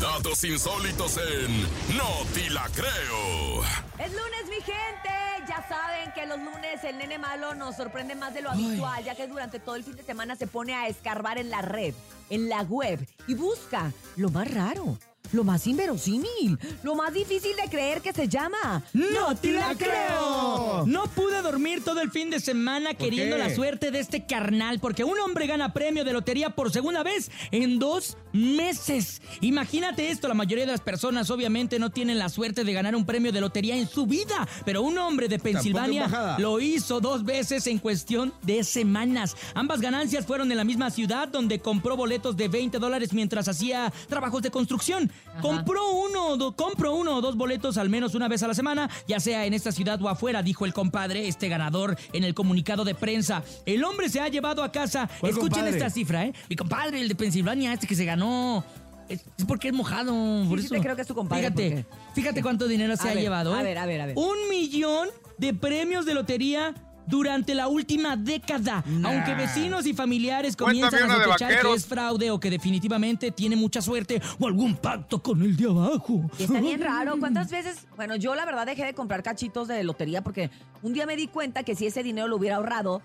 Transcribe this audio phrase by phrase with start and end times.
[0.00, 1.62] Datos insólitos en
[1.96, 3.62] No Ti La Creo.
[3.98, 5.10] Es lunes, mi gente.
[5.48, 9.14] Ya saben que los lunes el nene malo nos sorprende más de lo habitual, ya
[9.14, 11.94] que durante todo el fin de semana se pone a escarbar en la red,
[12.30, 14.98] en la web y busca lo más raro.
[15.34, 18.84] Lo más inverosímil, lo más difícil de creer que se llama.
[18.92, 20.84] ¡No te la creo!
[20.86, 23.42] No pude dormir todo el fin de semana queriendo qué?
[23.42, 27.32] la suerte de este carnal, porque un hombre gana premio de lotería por segunda vez
[27.50, 29.22] en dos meses.
[29.40, 33.04] Imagínate esto, la mayoría de las personas obviamente no tienen la suerte de ganar un
[33.04, 37.66] premio de lotería en su vida, pero un hombre de Pensilvania lo hizo dos veces
[37.66, 39.36] en cuestión de semanas.
[39.54, 43.92] Ambas ganancias fueron en la misma ciudad donde compró boletos de 20 dólares mientras hacía
[44.08, 45.10] trabajos de construcción.
[45.40, 48.88] Compró uno, do- compro uno o dos boletos al menos una vez a la semana,
[49.08, 52.84] ya sea en esta ciudad o afuera, dijo el compadre, este ganador en el comunicado
[52.84, 53.42] de prensa.
[53.66, 55.08] El hombre se ha llevado a casa.
[55.20, 55.76] ¿Cuál Escuchen compadre?
[55.76, 56.32] esta cifra, ¿eh?
[56.48, 58.64] Mi compadre, el de Pensilvania, este que se ganó.
[59.08, 60.12] Es, es porque es mojado.
[60.48, 60.74] por sí eso.
[60.76, 63.54] te creo que es tu compadre, Fíjate, fíjate cuánto dinero se A ha ver, llevado.
[63.54, 63.64] a ¿eh?
[63.64, 64.16] ver, a ver, a ver.
[64.16, 66.74] Un millón de premios de lotería
[67.06, 68.84] durante la última década.
[69.04, 73.56] Aunque vecinos y familiares comienzan Cuéntame a sospechar que es fraude o que definitivamente tiene
[73.56, 76.22] mucha suerte o algún pacto con el de abajo.
[76.38, 77.18] Y está bien raro.
[77.18, 77.86] ¿Cuántas veces?
[77.96, 80.50] Bueno, yo la verdad dejé de comprar cachitos de lotería porque
[80.82, 83.02] un día me di cuenta que si ese dinero lo hubiera ahorrado,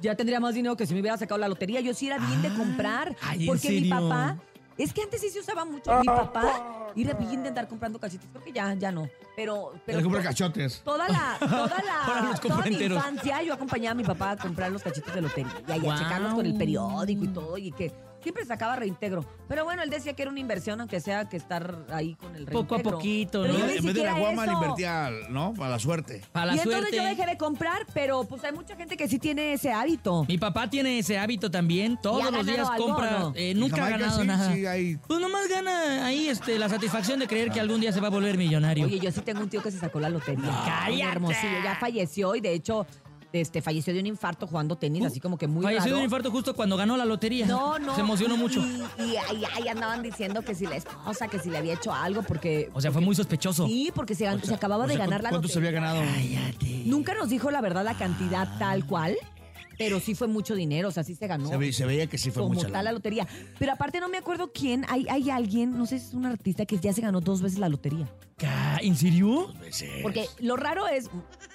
[0.00, 1.80] ya tendría más dinero que si me hubiera sacado la lotería.
[1.80, 3.16] Yo sí era bien de comprar.
[3.20, 4.38] Ah, ay, ¿en porque mi papá.
[4.78, 5.92] Es que antes sí se usaba mucho.
[6.00, 8.28] Mi papá ir a intentar comprando cachitos.
[8.32, 9.08] Creo que ya, ya no.
[9.36, 9.72] Pero.
[9.84, 10.82] pero Le compra cachotes.
[10.82, 14.82] Toda la, toda la, toda mi infancia yo acompañaba a mi papá a comprar los
[14.82, 18.76] cachitos de lotería y a checarlos con el periódico y todo y que siempre sacaba
[18.76, 19.24] reintegro.
[19.48, 22.46] Pero bueno, él decía que era una inversión, aunque sea que estar ahí con el
[22.46, 22.62] reintegro.
[22.62, 23.58] Poco a poquito, Pero ¿no?
[23.60, 25.54] yo ni En vez de la guama le invertía, ¿no?
[25.54, 26.22] Para la suerte.
[26.32, 26.96] Para la y entonces suerte.
[26.96, 30.24] yo dejé de comprar, pero pues hay mucha gente que sí tiene ese hábito.
[30.28, 31.98] Mi papá tiene ese hábito también.
[32.00, 33.18] Todos ha los días algo, compra.
[33.18, 33.32] no?
[33.34, 34.52] eh, nunca ha Jamaica ganado sí, nada.
[34.54, 38.00] sí, hay- Pues nomás gana ahí este, la satisfacción de creer que algún día se
[38.00, 38.86] va a volver millonario.
[38.86, 40.44] Oye, yo sí tengo un tío que se sacó la lotería.
[40.64, 41.02] ¡Cállate!
[41.02, 41.62] Un hermosillo.
[41.64, 42.86] Ya falleció y de hecho
[43.32, 46.30] este, falleció de un infarto jugando tenis, así como que muy Falleció de un infarto
[46.30, 47.46] justo cuando ganó la lotería.
[47.46, 47.94] No, no.
[47.94, 48.60] Se emocionó y- mucho.
[48.98, 51.92] Y, y ahí, ahí andaban diciendo que si la esposa, que si le había hecho
[51.92, 52.70] algo, porque.
[52.74, 53.66] O sea, fue muy sospechoso.
[53.66, 55.92] Sí, porque se, se acababa O de ganar la ¿Cuánto se había lotería.
[55.94, 56.12] ganado?
[56.14, 56.82] Cállate.
[56.86, 59.16] Nunca nos dijo la verdad la cantidad tal cual,
[59.78, 61.48] pero sí fue mucho dinero, o sea, sí se ganó.
[61.48, 63.26] Se, ve- se veía que sí fue como mucha tal la lotería.
[63.58, 66.66] Pero aparte no me acuerdo quién, hay, hay alguien, no sé si es un artista
[66.66, 68.08] que ya se ganó dos veces la lotería.
[68.80, 69.52] ¿En serio?
[70.02, 71.10] Porque lo raro es,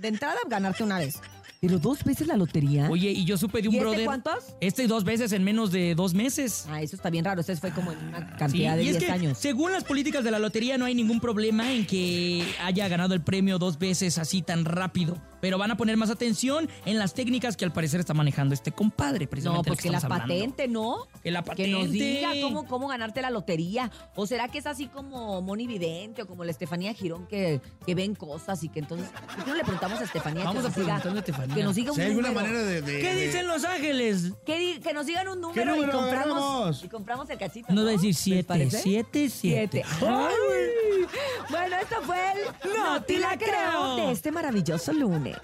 [0.00, 1.20] de entrada, ganarte una vez.
[1.62, 2.88] Pero dos veces la lotería.
[2.90, 4.04] Oye, y yo supe de un ¿Y este brother.
[4.06, 4.56] cuántos?
[4.62, 6.64] Este dos veces en menos de dos meses.
[6.70, 7.42] Ah, eso está bien raro.
[7.42, 9.36] Ese fue como en una Sí, cantidad de y es 10 que, años.
[9.38, 13.20] según las políticas de la lotería, no hay ningún problema en que haya ganado el
[13.20, 15.18] premio dos veces así tan rápido.
[15.42, 18.72] Pero van a poner más atención en las técnicas que al parecer está manejando este
[18.72, 19.68] compadre, precisamente.
[19.70, 20.24] No, pues que la hablando.
[20.28, 20.96] patente, ¿no?
[21.22, 22.04] Que la Que nos patente.
[22.04, 23.90] diga cómo, cómo ganarte la lotería.
[24.16, 27.94] ¿O será que es así como Moni Vidente o como la Estefanía Girón que, que
[27.94, 29.08] ven cosas y que entonces...
[29.34, 31.49] ¿Por qué no le preguntamos a Estefanía Vamos que, a preguntarle a Estefanía.
[31.54, 32.46] Que nos diga un Si hay alguna número?
[32.48, 32.82] manera de.
[32.82, 34.32] de- ¿Qué de- dicen Los Ángeles?
[34.44, 37.72] Que, di- que nos digan un número, y, número compramos, y compramos el cachito.
[37.72, 37.98] Nos va a ¿no?
[38.00, 38.78] decir ¿Les siete, parece?
[38.82, 39.82] siete, siete.
[40.00, 41.06] Ay.
[41.50, 43.96] Bueno, esto fue el No te la creo.
[43.96, 45.36] de este maravilloso lunes.